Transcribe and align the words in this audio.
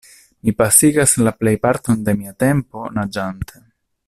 Mi 0.47 0.53
pasigas 0.61 1.13
la 1.27 1.33
plejparton 1.43 2.01
de 2.09 2.17
mia 2.23 2.35
tempo 2.47 2.87
naĝante. 2.99 3.67